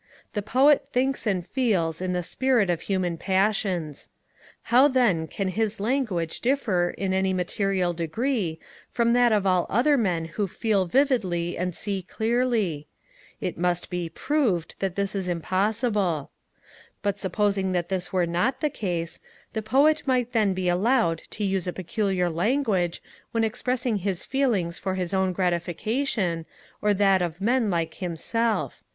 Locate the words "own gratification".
25.13-26.47